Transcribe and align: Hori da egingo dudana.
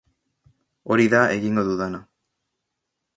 Hori 0.95 1.05
da 1.15 1.21
egingo 1.35 1.65
dudana. 1.67 1.99